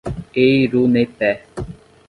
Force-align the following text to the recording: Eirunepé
Eirunepé 0.43 1.29